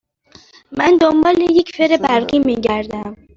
[0.77, 3.15] من دنبال یک فر برقی می گردم.